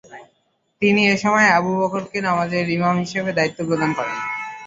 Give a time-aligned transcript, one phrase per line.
[0.81, 4.17] তিনি এসময় আবু বকরকে নামাজের ইমাম হিসেবে দায়িত্ব প্রদান করেন।